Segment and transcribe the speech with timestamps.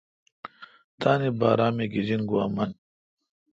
[0.99, 2.71] تانی بارہ می گیجنگوا من